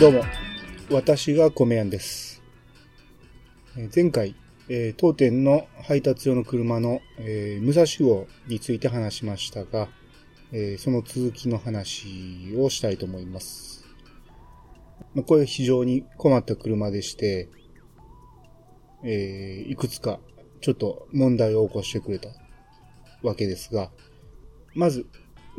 [0.00, 0.24] どうも、
[0.90, 2.42] 私が米やんです。
[3.94, 4.34] 前回、
[4.70, 9.88] え当店の配達用の車の、えー武蔵号について話しましたが、
[10.52, 13.84] えその続きの話をしたいと思います。
[15.14, 17.50] ま、これ非常に困った車でして、
[19.04, 20.18] えいくつか
[20.62, 22.30] ちょっと問題を起こしてくれた
[23.22, 23.90] わけですが、
[24.72, 25.06] まず、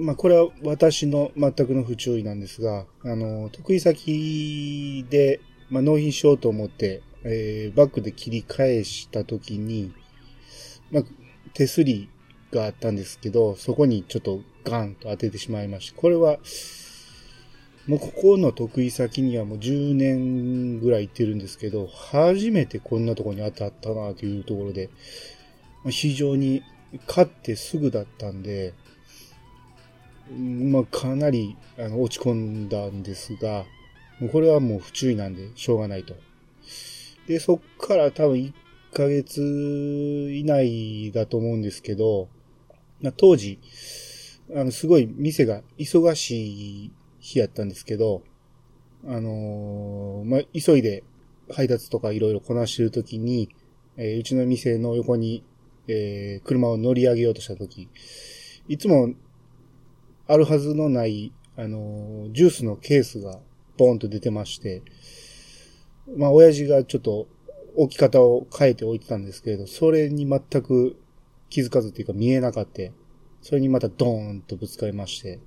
[0.01, 9.93] まあ、これは私の全くの不注意なんですが、あの、得意先で、まあ、納品しようと思って、えーバックで切り返したときに、
[10.89, 11.03] まあ、
[11.53, 12.09] 手すり
[12.51, 16.01] があったんですけど、そこにちょっとガンと当ててしまいました。
[16.01, 16.39] これは、
[17.87, 24.89] もうここの得意先にはもう10年ぐらい行ってるんですけど、初めてこんなとこに当たったなというところで、
[25.89, 26.63] 非常に
[27.07, 28.73] 勝ってすぐだったんで、
[30.31, 33.65] まあ、かなりあの落ち込んだんですが、
[34.19, 36.15] もうこれはもう不注意なんでしょうがないと。
[37.27, 38.53] で、そっから多分1
[38.93, 39.41] ヶ月
[40.31, 42.29] 以内だと思うんですけど、
[43.01, 43.59] まあ、当時、
[44.55, 48.23] あの、すごい店が忙しい日やったんですけど、
[49.05, 51.03] あのーまあ、急いで
[51.51, 53.49] 配達とかいろいろこなしてるときに、
[53.97, 55.43] えーうちの店の横に、
[55.87, 57.89] えー車を乗り上げようとしたとき、
[58.67, 59.13] いつも
[60.31, 63.39] あるはずのない、あのジュースのケースが
[63.77, 64.81] ボーンと出てまして、
[66.17, 67.27] まあ、親父がちょっと
[67.75, 70.95] 置き方を変えて置いてたんですけれど、それに全く
[71.49, 72.81] 気づかずっていうか見えなかった。
[73.41, 75.39] それにまたドーンとぶつかりまして、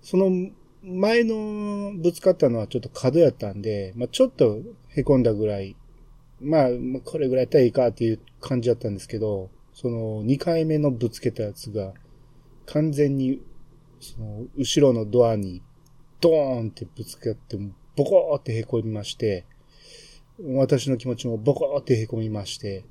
[0.00, 0.30] その
[0.82, 4.62] 前のぶつかったのはちょっと角やったんで、まあ、ちょっと
[4.94, 5.76] 凹んだぐらい、
[6.40, 6.68] まあ
[7.04, 11.92] これぐらいやったらいいかっていう感じだったんですけど、その2回目のぶつけたやつが
[12.64, 13.40] 完全に
[14.02, 15.62] その後ろのドアに
[16.20, 17.56] ドーンってぶつかって、
[17.96, 19.46] ボコーって凹みまして、
[20.54, 22.84] 私の気持ちもボコーって凹みまして、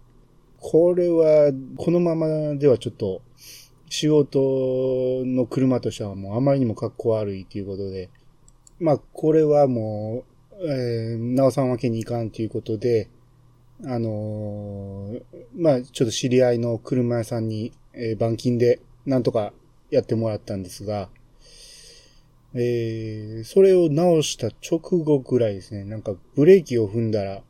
[0.60, 3.22] これは、このままではちょっと、
[3.90, 4.40] 仕事
[5.26, 8.10] の車としてはもうあまりにも格好悪いということで、
[8.80, 10.24] まあ、これはも
[10.62, 13.10] う、えー、なおさんわけにいかんということで、
[13.86, 15.24] あのー
[15.58, 19.52] まあ、ちょっと知り合いの車屋さんに、えー板金でなんとか
[19.92, 21.10] やってもらったんですが、
[22.54, 27.44] えー、それを直した直後ぐらいですね、なんかブレーキを踏んだら、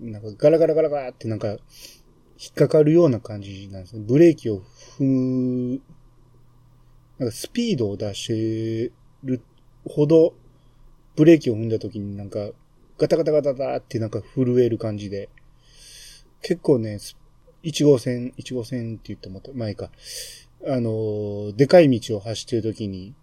[0.00, 4.04] なんかガラガラガラガラってなんか引っかかるような感じなんですね。
[4.06, 4.62] ブレーキを
[4.98, 5.80] 踏む、
[7.18, 8.92] なんかスピードを出して
[9.24, 9.42] る
[9.88, 10.34] ほど、
[11.16, 12.50] ブレーキを踏んだ時になんか
[12.98, 15.28] ガタガタガタガタってなんか震える感じで、
[16.42, 16.98] 結構ね、
[17.62, 19.90] 1号線、1号線って言っても前か、
[20.68, 23.14] あの、でかい道を走ってる時に、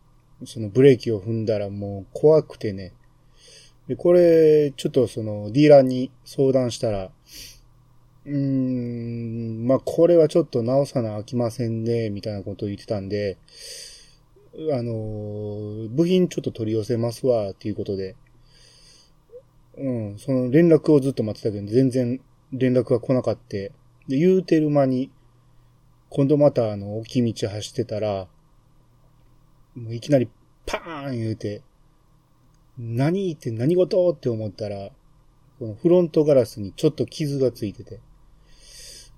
[0.45, 2.93] そのブレーキを踏んだらもう怖くてね。
[3.87, 7.11] で、これ、ちょっとそのディーラーに相談したら、
[8.25, 13.37] うーん、まあ、これはちょっと直さなあきませんね、みたいなことを言ってたんで、
[14.71, 18.15] あの、部品ちょっと取り寄せますわ、っていうことで、
[19.77, 22.21] うん、その連絡をずっと待ってたけど、全然
[22.53, 23.41] 連絡が来なかった。
[23.57, 23.71] で、
[24.07, 25.09] 言うてる間に、
[26.15, 28.27] 今度またあの、大きい道走ってたら、
[29.73, 30.29] もういきなり
[30.67, 31.63] パーン言うて、
[32.77, 34.91] 何って何事って思ったら、
[35.57, 37.99] このフロントガラスにちょっと傷がついてて、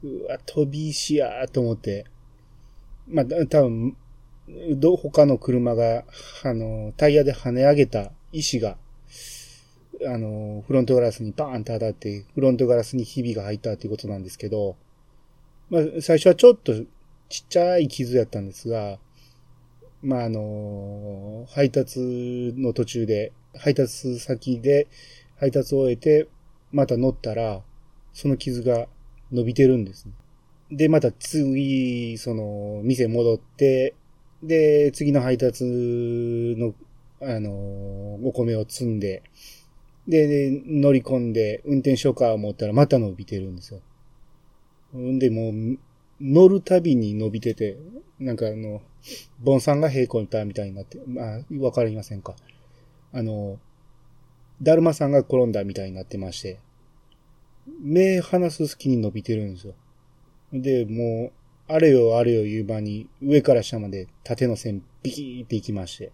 [0.04, 2.06] うわ、飛び石やーと思って、
[3.10, 3.98] まあ、だ多分、
[4.78, 6.06] ど、他の車が、
[6.46, 8.78] あの、タイヤで跳ね上げた石が、
[10.08, 14.78] あの、フロントガラスにバーンと当たって、フロントガラスにひびが入ったっていうことなんですけど、
[15.70, 16.74] まあ、最初はちょっと
[17.30, 19.00] ちっちゃい傷やったんですが、
[20.02, 24.88] まあ、あの、配達の途中で、配達先で
[25.40, 26.28] 配達を終えて、
[26.72, 27.62] また乗ったら、
[28.14, 28.88] その傷が
[29.32, 30.14] 伸びてるんですね。
[30.72, 33.96] で、また次、その、店戻って、
[34.44, 36.74] で、次の配達の、
[37.22, 37.50] あの、
[38.24, 39.24] お米を積んで、
[40.08, 43.82] で、乗り込んで、運転しようか思ったらまた伸びてるんですよ。
[44.96, 45.78] んで、もう、
[46.22, 47.78] 乗るたびに伸びてて、
[48.20, 48.82] なんかあの、
[49.40, 52.36] ボンさんが平行にいたみたいになって、まあ、わかりませんか。
[53.12, 53.60] あの、
[54.62, 56.60] だるまさんが転んだみたいになってまして、
[57.82, 59.74] 目離す隙に伸びてるんですよ。
[60.54, 61.32] で、もう、
[61.68, 66.12] あれよあれよ言う場に、上から下まで縦の線ビキーっていきまして。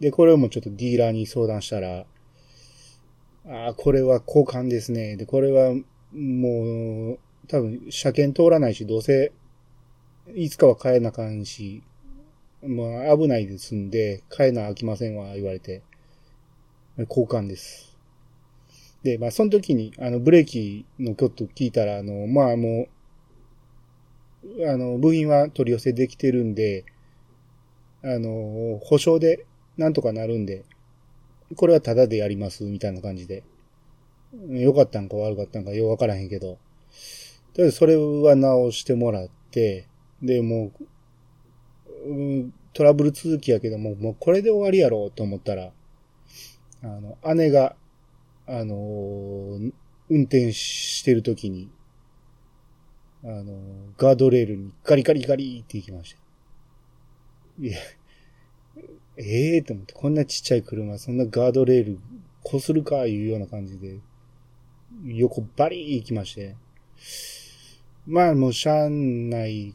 [0.00, 2.06] で、これをもうちょっとディーラーに相談したら、
[3.46, 5.16] ああ、これは交換ですね。
[5.16, 5.74] で、これは
[6.12, 7.18] もう、
[7.48, 9.32] 多分、車検通らないし、どうせ、
[10.34, 11.82] いつかは変えなかんし、
[12.62, 15.82] もう危ないですんで、変えなあきませんわ、言われて。
[16.96, 17.98] 交換です。
[19.02, 22.88] で、まあ、その時に、あの、ブレーキのこと聞いたら、あの、まあ、も
[24.58, 26.84] う、あの、部品は取り寄せできてるんで、
[28.02, 29.46] あの、保証で
[29.76, 30.64] なんとかなるんで、
[31.56, 33.42] これはタダでやります、みたいな感じで。
[34.50, 36.58] 良かったんか悪かったんかようわからへんけど。
[37.54, 39.88] とりあえずそれは直してもらって、
[40.20, 40.72] で、も
[42.06, 45.72] う、うんトラブル続きやけども、もうこれで終わりやろうと思ったら、
[46.82, 47.76] あの、姉が、
[48.46, 49.72] あのー
[50.10, 51.70] 運転してる時に、
[53.22, 53.54] あのー
[53.96, 56.20] ガードレールにガリガリガリって行きました。
[57.64, 57.78] いや、
[59.16, 62.00] ええー、と思って、こんなちっちゃい車、そんなガードレール、
[62.42, 64.00] こするか、いうような感じで、
[65.04, 66.56] 横バリー行きまして。
[68.06, 69.72] まあもう車内、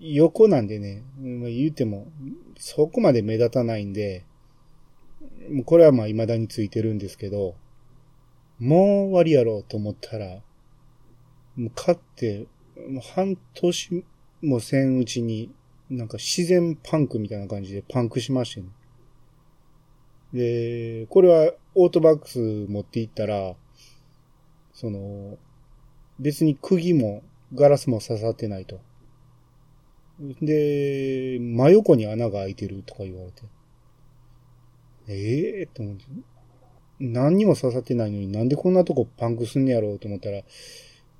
[0.00, 2.06] 横なんでね、まあ言うても、
[2.56, 4.24] そこまで目立たないんで、
[5.50, 7.56] もうこれはまあ未だについてるんですけど、
[8.58, 10.40] もう終わりやろうと思ったら、
[11.56, 12.46] もう買って、
[12.88, 14.04] もう半年
[14.42, 15.52] もせんうちに、
[15.90, 18.68] なんか自然パンクみたいな感じでパンクしましてね。
[20.32, 22.38] で、これはオートバックス
[22.68, 23.56] 持って行ったら、
[24.72, 25.38] その、
[26.20, 27.22] 別に釘も
[27.54, 28.80] ガラスも刺さってないと。
[30.42, 33.42] で、真横に穴が開いてるとか言われて。
[35.08, 36.04] ええー、と思って。
[37.00, 40.42] 何にも刺さってないのになんでこんなとこパンクすんねやろうと思ったら、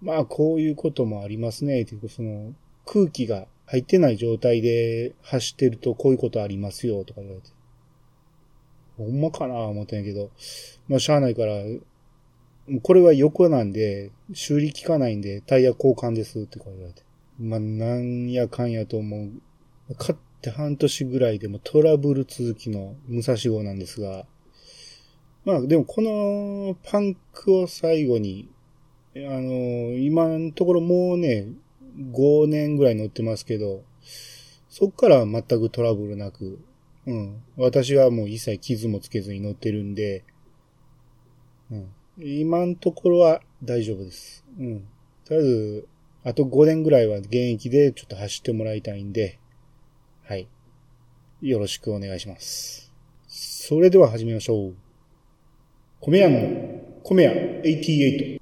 [0.02, 1.82] まあこういうこともありますね。
[1.82, 2.52] っていうかその
[2.84, 7.50] 空気が入ってない状態で走ってるとこういうことありますよとか言われて。
[8.96, 9.54] ほんまかな？
[9.54, 10.30] 思ったんやけど、
[10.88, 11.54] まあしゃあないから、
[12.82, 17.03] これは横なんで修理効かないんでタイヤ交換ですって言われて。
[17.38, 19.94] まあなんやかんやと思う。
[19.97, 24.26] 買って半年ぐらいでもトラブル続きの武蔵号なんですが、
[25.44, 28.49] まあでもこのパンクを最後に、
[29.17, 31.47] あの、今のところもうね、
[32.12, 33.82] 5年ぐらい乗ってますけど、
[34.69, 36.59] そっから全くトラブルなく、
[37.06, 37.43] うん。
[37.56, 40.25] 私はもう一切傷もつけずに乗ってるんで、
[41.71, 41.88] うん。
[42.20, 44.44] 今のところは大丈夫です。
[44.59, 44.88] うん。
[45.25, 45.88] とりあえず、
[46.25, 49.38] あと5年ぐらいは現役でちょっと走ってもらいたいんで、
[50.25, 50.49] はい。
[51.41, 52.93] よろしくお願いします。
[53.29, 54.75] それでは始めましょう。
[56.00, 56.38] 米屋の
[57.05, 57.32] 米屋
[57.62, 58.38] 88。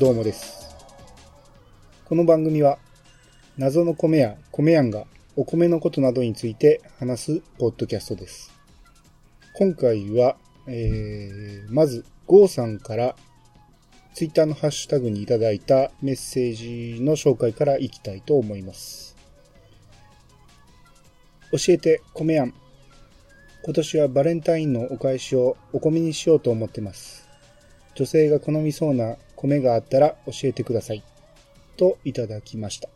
[0.00, 0.78] どうもです。
[2.06, 2.78] この番組は、
[3.58, 5.04] 謎の米屋、米屋が
[5.36, 8.50] お米のことなどについて話すポッドキャストです。
[9.52, 13.14] 今回は、えー、まず、ゴーさんから、
[14.14, 19.14] ツイッターのハッシュタグにいただいたメッセージの紹介からいきたいと思います。
[21.52, 22.54] 教えて、米やん。
[23.64, 27.28] 今年はバレンタインのお返しをお米にしようと思ってます。
[27.94, 31.02] 女性が好みそうな米があったら教えてください。
[31.78, 32.90] といただきました。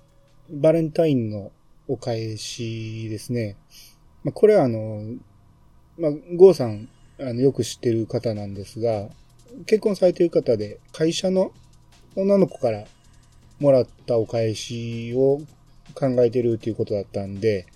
[0.51, 1.53] バレンタインの
[1.89, 3.57] お返しですね。
[4.25, 5.03] まあ、これはあの、
[5.97, 9.09] まあ、ゴーさん、あの、よく知ってる方なんですが、
[9.65, 11.53] 結婚されてる方で、会社の
[12.15, 12.85] 女の子から
[13.59, 15.41] もらったお返しを
[15.95, 17.67] 考えてるっていうことだったんで、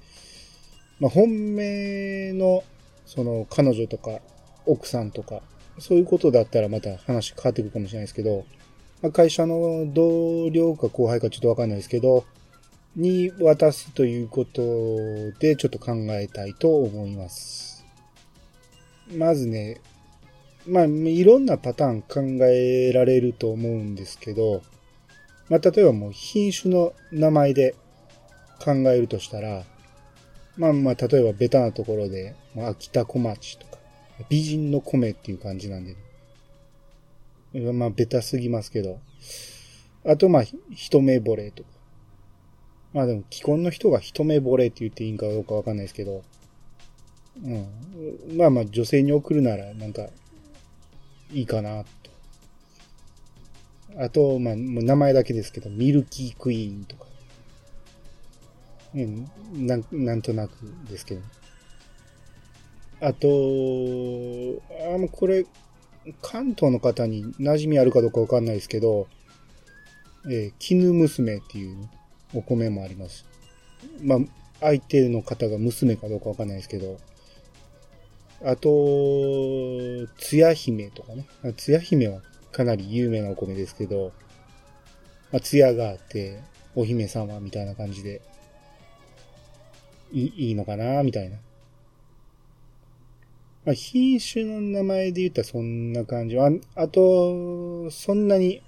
[1.00, 2.64] まあ、本命の、
[3.06, 4.20] その、彼女とか、
[4.66, 5.40] 奥さんとか、
[5.78, 8.44] そういうことだったらまた話変わってくるかもしれないですけど、
[9.02, 12.24] まあ、会社の同僚か後輩かちょっとわかんないですけど、
[12.96, 14.62] に渡すということ
[15.38, 17.84] でちょっと考えたいと思います。
[19.16, 19.80] まずね、
[20.66, 24.62] まあ、いろんなパターン考えられると思うんですけど、
[25.48, 27.74] まあ、例えばもう品種の名前で
[28.62, 29.64] 考えるとしたら、
[30.56, 33.78] まあまあ、例えばベタなところで、ま秋田小町とか、
[34.28, 35.94] 美人の米っていう感じなんで、
[37.60, 39.00] まあ、ベタすぎますけど。
[40.04, 41.68] あと、まあ、一目惚れとか。
[42.92, 46.22] まあでも、既婚の人が一目惚れって言っていいんかどうかわかんないですけど。
[47.44, 48.36] うん。
[48.36, 50.08] まあまあ、女性に送るなら、なんか、
[51.32, 52.10] いいかな、と。
[54.02, 57.06] あと、まあ、もう名前だけですけど、ミルキークイーンとか。
[58.94, 59.28] うん、
[59.66, 60.52] なん、なんとなく
[60.88, 61.20] ですけど。
[63.00, 63.28] あと、
[64.94, 65.44] あ、もうこれ、
[66.22, 69.08] 関東の方に馴染みあるかどうかわかんないですけど、
[70.26, 71.88] えー、絹娘っていう
[72.34, 73.24] お米もあります。
[74.02, 74.18] まあ、
[74.60, 76.98] 相手の方が娘かどうかわかんないですけど、
[78.44, 78.70] あと、
[80.18, 81.26] つや姫とかね。
[81.56, 82.22] つや姫は
[82.52, 84.12] かなり有名なお米ですけど、
[85.32, 86.40] まあ、つやがあって、
[86.74, 88.20] お姫様みたいな感じで、
[90.12, 91.38] いいいのかなみたいな。
[93.68, 96.40] まあ、品種の名前で言ったらそんな感じ。
[96.40, 98.62] ああと、そんなに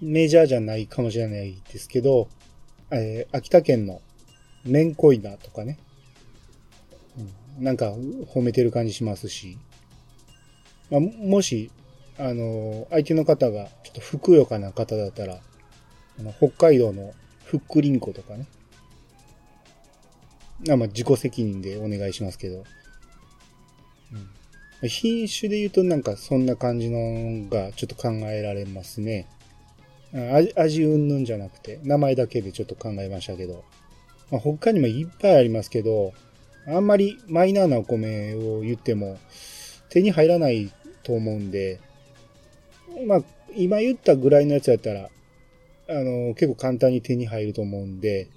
[0.00, 2.28] メジャーじゃないかもしれないですけど、
[2.90, 4.00] えー、秋田県の
[4.64, 5.78] メンコイナとかね。
[7.58, 7.92] うん、なんか
[8.32, 9.58] 褒めてる感じしますし。
[10.88, 11.70] まあ、もし、
[12.16, 15.40] あの、相手の方がちょっとふくよかな方だったら、
[16.20, 17.12] あの北海道の
[17.44, 18.46] ふっくりんことかね。
[20.68, 22.64] まあ、自己責任でお願いしますけど。
[24.82, 29.26] うん、品種で言うとなんかそんな感じのがちょっと考えられますね。
[30.56, 33.64] 味うんぬんじゃなくて、名前だけでちょっと考えましたけど。
[34.30, 36.12] まあ、他にもいっぱいありますけど、
[36.66, 39.18] あんまりマイナーなお米を言っても
[39.90, 41.80] 手に入らないと思うんで、
[43.06, 43.22] まあ、
[43.54, 45.10] 今言ったぐらいのやつやったら、
[45.88, 48.28] あの、結構簡単に手に入ると思うんで、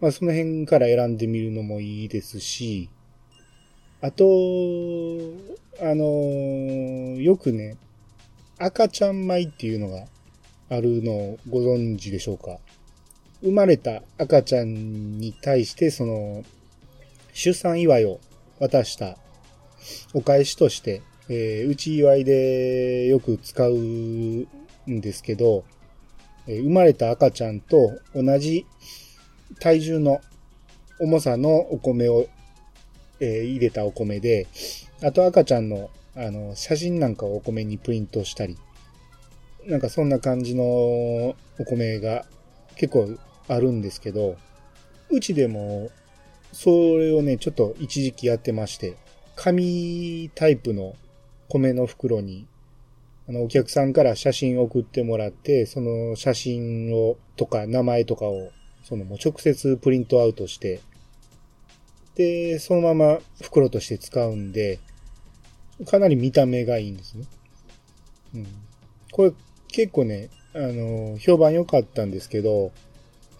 [0.00, 2.88] まあ、その辺から選んでみるのもいいですし、
[4.00, 4.24] あと、
[5.80, 6.04] あの、
[7.20, 7.76] よくね、
[8.58, 10.06] 赤ちゃん米っていうのが
[10.70, 12.58] あるのをご存知でしょうか？
[13.42, 16.44] 生まれた赤ちゃんに対して、その、
[17.32, 18.20] 出産祝いを
[18.58, 19.16] 渡した
[20.14, 24.46] お返しとして、えー、うち祝いでよく使うん
[24.86, 25.64] ですけど、
[26.46, 28.66] えー、生まれた赤ちゃんと同じ
[29.60, 30.20] 体重の
[31.00, 32.26] 重さのお米を
[33.20, 34.46] えー、入れたお米で、
[35.02, 38.56] あと赤ちゃんの、あの、写真なんかをお米にプリントしたり、
[39.66, 42.24] なんかそんな感じのお米が
[42.76, 44.36] 結構あるんですけど、
[45.10, 45.90] うちでも、
[46.52, 48.96] それをね、ちょっと一時期やってまして、
[49.36, 50.96] 紙タイプの
[51.48, 52.46] 米の袋に、
[53.28, 58.50] あの、お客さんから写真送ってもらって、その写真を、とか名前とかを、
[58.84, 60.80] そのもう直接プリントアウトして、
[62.18, 64.80] で、そのまま袋として使うんで、
[65.86, 67.24] かなり見た目がいいんですね。
[68.34, 68.46] うん。
[69.12, 69.32] これ
[69.68, 72.72] 結構ね、あの、評判良かったんですけど、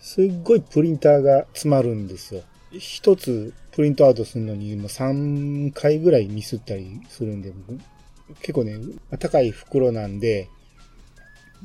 [0.01, 2.43] すっごいプリンターが詰まるんですよ。
[2.71, 7.53] 一つプリントアウトするのにもう3回ぐらいミスったりするんで、
[8.41, 8.79] 結構ね、
[9.19, 10.49] 高い袋なんで、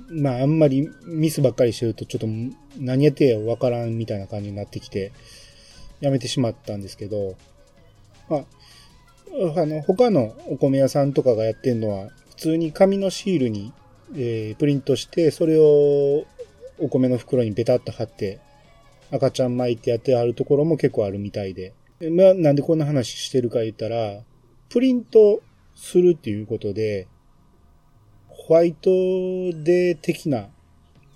[0.10, 2.28] まああんまりミスばっかりしてるとちょっと
[2.80, 5.12] 何やってやわからんみたいな感じになってきて、
[6.04, 7.38] やめてしまったんですけど、
[8.30, 13.72] まあ、あの、他のお米屋さんとかがやってるのは、普通に紙のシールに、
[14.14, 16.26] えー、プリントして、それを
[16.78, 18.42] お米の袋にベタっと貼って、
[19.12, 21.74] 赤ちゃん巻いてやってあるところも結構あるみたいで。
[22.12, 24.24] まあ、なんでこんな話してるか言ったら、
[24.68, 25.42] プリント
[25.74, 27.08] するっていうことで、
[28.28, 30.50] ホワイトデー的な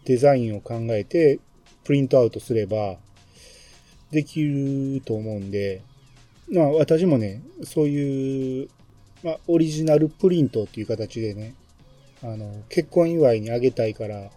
[0.06, 1.40] デザインを考えて
[1.84, 3.00] プリントアウトすれば、
[4.12, 5.82] できると思うんで、
[6.52, 8.70] まあ私もね、そういう、
[9.24, 11.56] まあオリジナルプリントっていう形でね、
[12.24, 14.32] あの、結婚祝いにあげたいから、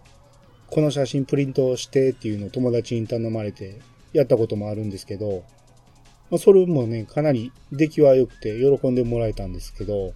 [0.69, 3.79] この写真プリントしてっていうのを友達に頼まれて
[4.13, 5.43] やったこともあるんですけど、
[6.29, 10.13] まあ、それもね、かなり出来は良くて喜んでもらえたんですけど、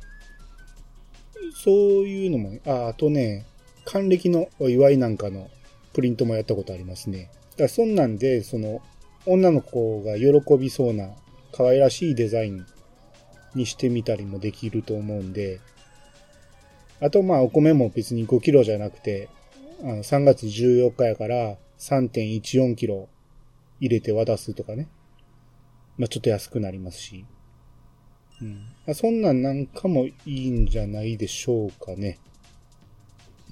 [1.53, 1.74] そう
[2.07, 3.45] いうのもね、あ、あとね、
[3.83, 5.50] 還暦のお祝いなんかの
[5.93, 7.29] プリントもやったことありますね。
[7.51, 8.81] だからそんなんで、その、
[9.25, 11.10] 女の子が喜びそうな
[11.51, 12.65] 可愛らしいデザイン
[13.55, 15.62] にしてみたりもできると思うんで、
[17.01, 19.29] あとまあお米も別に5キロじゃなくて、
[19.82, 23.10] あの3月14日やから3.14キロ
[23.79, 24.88] 入れて渡すとかね。
[25.98, 27.25] まあちょっと安くなりますし。
[28.41, 28.53] うん。
[28.86, 32.20] まあ、そんなんなんかもいいんじゃないでしょうかね。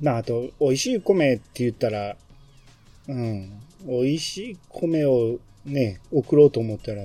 [0.02, 2.18] まああと、美味しい米って言ったら、
[3.08, 3.60] うん。
[3.86, 7.04] 美味しい米をね、送ろうと思ったら、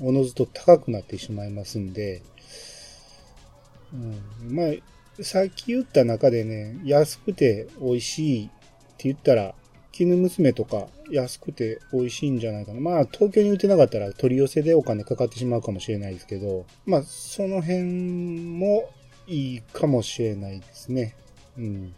[0.00, 2.22] おのずと高くなってしまいますんで、
[3.92, 8.48] うん、まあ、さっき言った中でね、安くて美味しいっ
[8.96, 9.54] て言ったら、
[9.92, 12.80] 絹娘とか安くて美味しいんじゃないかな。
[12.80, 18.88] まあ、東京に売ってなかったら取り寄せでお金かかってしまうかもしれないですけど、まあ、その辺も
[19.26, 21.16] いいかもしれないですね。
[21.58, 21.94] うん。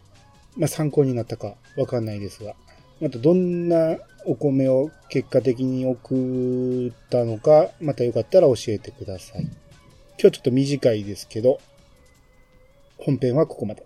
[0.57, 2.55] まあ、参考になったかわかんないですが。
[3.01, 9.41] またどんなお米を結果的に送ったのか、またよかったら教えてください。
[9.41, 9.57] 今日
[10.19, 11.59] ちょっと短いですけど、
[12.99, 13.83] 本編はここまで。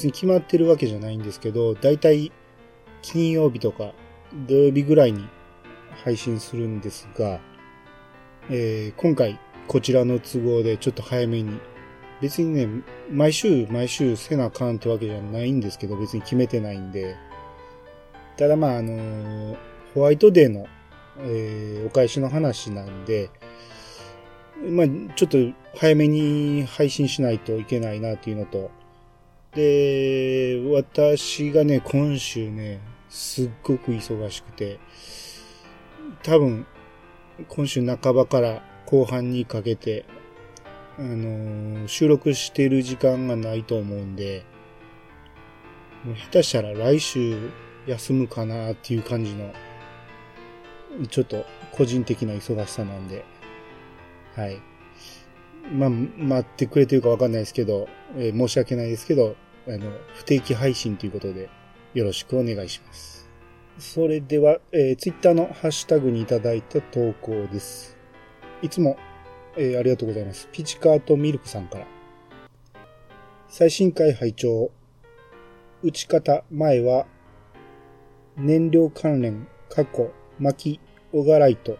[0.00, 2.32] 別に決まってるわけじゃないんですけど、だいたい
[3.02, 3.92] 金曜日とか
[4.48, 5.28] 土曜日ぐらいに
[6.02, 7.38] 配信するんですが、
[8.48, 9.38] えー今回
[9.68, 11.60] こちらの都合でちょっと早めに、
[12.22, 17.16] 別にね、毎週毎週せなあかんってわけじゃないんですけど、別に決めてないんで、
[18.38, 19.56] ただまああのー
[19.94, 20.66] ホワイトデーの、
[21.18, 23.28] えーお返しの話なんで、
[24.66, 25.36] まあ、ちょっと
[25.76, 28.70] 早めに配信しないといけないなっていうのと、
[29.54, 34.78] で、私がね、今週ね、すっごく忙しくて、
[36.22, 36.66] 多分、
[37.48, 40.04] 今週半ばから後半にかけて、
[40.98, 44.44] あのー収録してる時間がないと思うんで、
[46.04, 47.50] もう下手したら来週
[47.86, 49.52] 休むかなっていう感じの、
[51.08, 53.24] ちょっと個人的な忙しさなんで、
[54.36, 54.69] はい。
[55.70, 59.36] まあ、待ってくれてるかわかんないですけど、えー申し訳ないですけど、
[59.68, 61.48] あの、不定期配信ということで、
[61.94, 63.28] よろしくお願いします。
[63.78, 67.96] それでは、えー、ツイッターのハッシュタグにいただいた投稿です。
[68.62, 68.96] いつも、
[69.56, 70.48] えーありがとうございます。
[70.52, 71.86] ピチカートミルクさんから。
[73.48, 74.70] 最新回拝聴
[75.82, 77.06] 打ち方前は、
[78.36, 80.80] 燃料関連、過去、薪、
[81.12, 81.78] オガライト、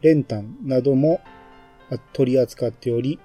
[0.00, 1.20] 練炭なども
[2.12, 3.18] 取り扱っており、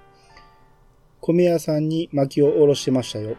[1.20, 3.36] 米屋さんに薪をおろしてましたよ。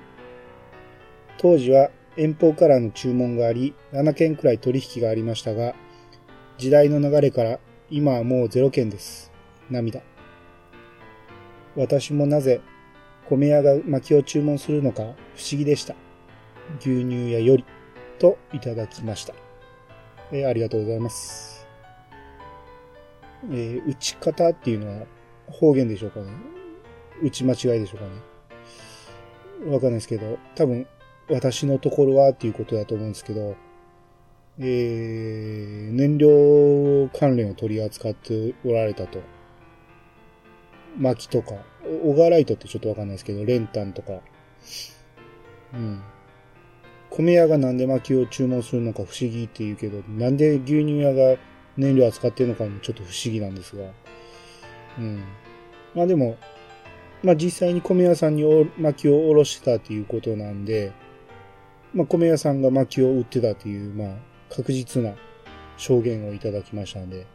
[1.37, 5.73] 当時は遠方からの注文があり、7件くらい取引がありましたが、
[6.57, 9.31] 時代の流れから今はもう0件です。
[9.69, 10.01] 涙。
[11.75, 12.61] 私もなぜ
[13.29, 15.15] 米屋が薪を注文するのか不思
[15.51, 15.95] 議でした。
[16.79, 17.65] 牛乳屋より
[18.19, 19.33] といただきました。
[20.31, 21.65] えーありがとうございます。
[23.49, 25.07] えー打ち方っていうのは
[25.47, 26.27] 方言でしょうかね。
[27.21, 29.71] 打ち間違いでしょうかね。
[29.73, 30.87] わかんないですけど、多分
[31.29, 33.55] 私のところはっていうことだと思うんですけど、
[34.59, 39.19] えー、燃料関連を取り扱っておられたと。
[40.97, 41.55] 薪とか、
[42.03, 44.19] オガライトってちょっとわかんないですけど、練炭とか。
[45.73, 46.01] うん。
[47.09, 51.37] 米屋がなんで薪を注文するのか不思議って言うけど、なんで牛乳屋が
[51.77, 53.83] 燃料扱ってるのかもちょっと不思議なんですが。
[54.97, 55.23] うん。
[55.95, 56.37] まあでも、
[57.23, 58.43] まあ実際に米屋さんに
[58.77, 60.91] 薪をおろしてたっていうことなんで、
[61.93, 64.17] まあ米屋さんが薪を売ってたっていう、まあ
[64.49, 65.13] 確実な
[65.77, 67.27] 証言をいただきましたので、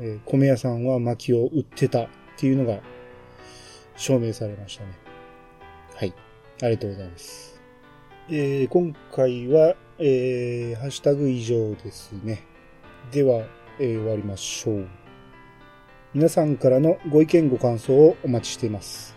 [0.00, 2.80] えー米屋さんは薪を売ってたっていうのが
[3.96, 4.92] 証明されましたね。
[5.94, 6.14] はい。
[6.62, 7.60] ありがとうございます。
[8.28, 12.42] えー今回は、えーハッシュタグ以上ですね。
[13.10, 13.46] では、
[13.78, 15.05] えー終わりましょう。
[16.16, 19.14] 皆さんからのご意見ご感想をお待ちしています。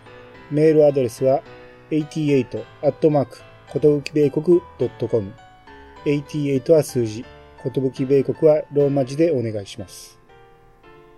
[0.50, 1.42] メールアドレスは
[1.90, 4.60] 88ことぶき米国
[5.08, 5.32] .com
[6.04, 7.24] 88は数字、
[7.56, 10.20] ことぶき米国はローマ字でお願いします。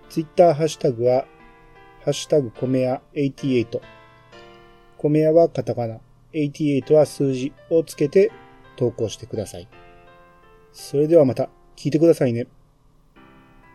[0.07, 1.25] ツイッターハッシュタグは、
[2.05, 3.81] ハッシュタグ米屋88。
[4.99, 5.99] 米屋はカタカナ、
[6.33, 8.31] 88は数字をつけて
[8.77, 9.67] 投稿してください。
[10.71, 12.47] それではまた聞いてくださいね。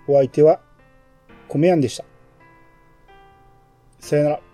[0.09, 0.63] お相手は、
[1.49, 2.05] 米屋んでした。
[4.01, 4.48] さよなら。